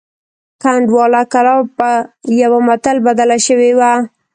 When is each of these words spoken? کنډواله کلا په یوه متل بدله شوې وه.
کنډواله 0.61 1.21
کلا 1.33 1.55
په 1.77 1.89
یوه 2.41 2.59
متل 2.67 2.97
بدله 3.07 3.37
شوې 3.47 3.71
وه. 3.79 3.91